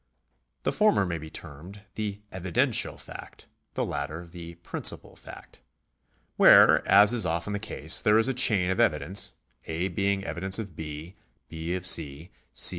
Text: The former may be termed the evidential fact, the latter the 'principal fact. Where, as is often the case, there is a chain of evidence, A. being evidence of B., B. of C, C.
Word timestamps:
The 0.63 0.71
former 0.71 1.05
may 1.05 1.19
be 1.19 1.29
termed 1.29 1.83
the 1.93 2.23
evidential 2.31 2.97
fact, 2.97 3.45
the 3.75 3.85
latter 3.85 4.25
the 4.25 4.55
'principal 4.55 5.15
fact. 5.15 5.59
Where, 6.37 6.83
as 6.87 7.13
is 7.13 7.23
often 7.27 7.53
the 7.53 7.59
case, 7.59 8.01
there 8.01 8.17
is 8.17 8.27
a 8.27 8.33
chain 8.33 8.71
of 8.71 8.79
evidence, 8.79 9.35
A. 9.65 9.89
being 9.89 10.23
evidence 10.23 10.57
of 10.57 10.75
B., 10.75 11.13
B. 11.49 11.75
of 11.75 11.85
C, 11.85 12.31
C. 12.51 12.69